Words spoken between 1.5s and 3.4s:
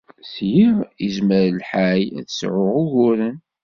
lḥal ad tesɛuḍ uguren.